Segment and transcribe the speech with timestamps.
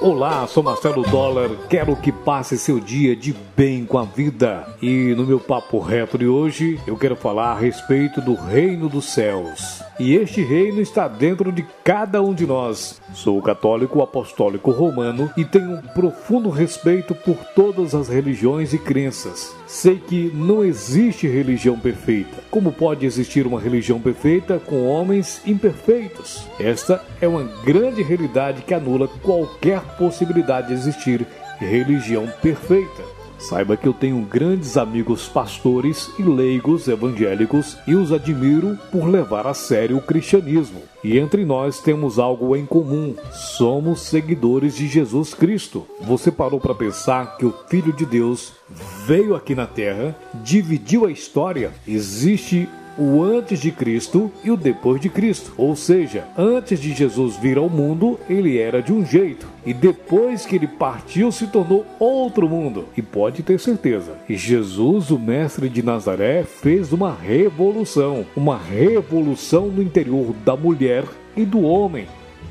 [0.00, 1.50] Olá, sou Marcelo Dollar.
[1.68, 4.64] Quero que passe seu dia de bem com a vida.
[4.80, 9.06] E no meu papo reto de hoje, eu quero falar a respeito do reino dos
[9.06, 9.82] céus.
[9.98, 13.00] E este reino está dentro de cada um de nós.
[13.12, 19.56] Sou católico apostólico romano e tenho um profundo respeito por todas as religiões e crenças.
[19.66, 22.38] Sei que não existe religião perfeita.
[22.48, 26.46] Como pode existir uma religião perfeita com homens imperfeitos?
[26.60, 31.26] Esta é uma grande realidade que anula qualquer possibilidade de existir
[31.58, 33.17] religião perfeita.
[33.38, 39.46] Saiba que eu tenho grandes amigos pastores e leigos evangélicos e os admiro por levar
[39.46, 40.82] a sério o cristianismo.
[41.04, 45.86] E entre nós temos algo em comum: somos seguidores de Jesus Cristo.
[46.00, 48.52] Você parou para pensar que o Filho de Deus
[49.06, 51.72] veio aqui na Terra, dividiu a história?
[51.86, 55.52] Existe o antes de Cristo e o depois de Cristo.
[55.56, 60.44] Ou seja, antes de Jesus vir ao mundo, ele era de um jeito, e depois
[60.44, 62.86] que ele partiu, se tornou outro mundo.
[62.96, 69.82] E pode ter certeza, Jesus, o mestre de Nazaré, fez uma revolução, uma revolução no
[69.82, 71.04] interior da mulher
[71.36, 72.06] e do homem.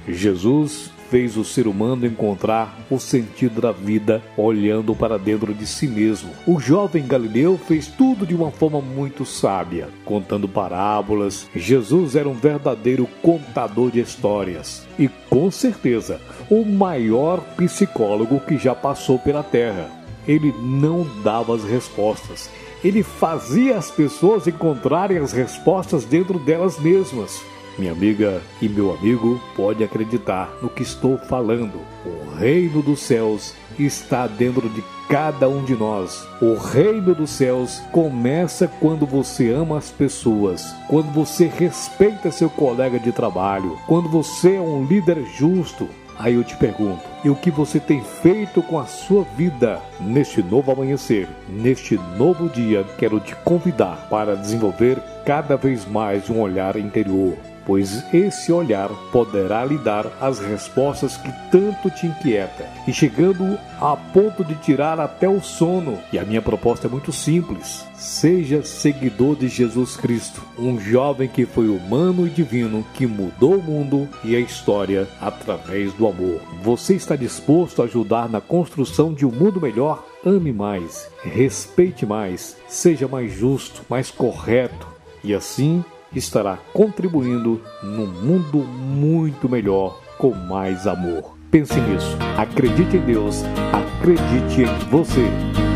[0.08, 5.88] Jesus fez o ser humano encontrar o sentido da vida olhando para dentro de si
[5.88, 6.32] mesmo.
[6.46, 11.48] O jovem Galileu fez tudo de uma forma muito sábia, contando parábolas.
[11.56, 16.20] Jesus era um verdadeiro contador de histórias e, com certeza,
[16.50, 19.90] o maior psicólogo que já passou pela Terra.
[20.28, 22.50] Ele não dava as respostas,
[22.84, 27.42] ele fazia as pessoas encontrarem as respostas dentro delas mesmas.
[27.78, 31.80] Minha amiga e meu amigo pode acreditar no que estou falando.
[32.04, 36.28] O reino dos céus está dentro de cada um de nós.
[36.42, 43.00] O reino dos céus começa quando você ama as pessoas, quando você respeita seu colega
[43.00, 45.88] de trabalho, quando você é um líder justo.
[46.18, 50.42] Aí eu te pergunto, e o que você tem feito com a sua vida neste
[50.42, 52.84] novo amanhecer, neste novo dia?
[52.98, 59.66] Quero te convidar para desenvolver cada vez mais um olhar interior pois esse olhar poderá
[59.66, 65.28] lhe dar as respostas que tanto te inquieta, e chegando a ponto de tirar até
[65.28, 66.00] o sono.
[66.14, 71.46] E a minha proposta é muito simples: seja seguidor de Jesus Cristo, um jovem que
[71.46, 76.40] foi humano e divino, que mudou o mundo e a história através do amor.
[76.64, 80.06] Você está disposto a ajudar na construção de um mundo melhor?
[80.26, 84.88] Ame mais, respeite mais, seja mais justo, mais correto
[85.24, 85.84] e assim
[86.14, 91.38] estará contribuindo num mundo muito melhor com mais amor.
[91.52, 92.18] Pense nisso.
[92.38, 93.44] Acredite em Deus.
[93.74, 95.67] Acredite em você.